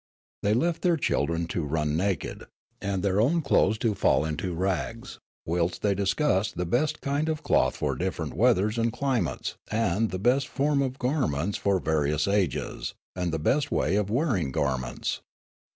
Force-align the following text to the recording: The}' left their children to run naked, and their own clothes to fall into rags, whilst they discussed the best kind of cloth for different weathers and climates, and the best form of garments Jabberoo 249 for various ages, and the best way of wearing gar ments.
The}' 0.41 0.55
left 0.55 0.81
their 0.81 0.97
children 0.97 1.45
to 1.49 1.61
run 1.63 1.95
naked, 1.95 2.47
and 2.81 3.03
their 3.03 3.21
own 3.21 3.43
clothes 3.43 3.77
to 3.85 3.93
fall 3.93 4.25
into 4.25 4.55
rags, 4.55 5.19
whilst 5.45 5.83
they 5.83 5.93
discussed 5.93 6.57
the 6.57 6.65
best 6.65 7.01
kind 7.01 7.29
of 7.29 7.43
cloth 7.43 7.75
for 7.75 7.95
different 7.95 8.33
weathers 8.33 8.79
and 8.79 8.91
climates, 8.91 9.57
and 9.69 10.09
the 10.09 10.17
best 10.17 10.47
form 10.47 10.81
of 10.81 10.97
garments 10.97 11.59
Jabberoo 11.59 11.83
249 11.83 11.83
for 11.83 11.91
various 11.91 12.27
ages, 12.27 12.95
and 13.15 13.31
the 13.31 13.37
best 13.37 13.71
way 13.71 13.95
of 13.95 14.09
wearing 14.09 14.51
gar 14.51 14.79
ments. 14.79 15.21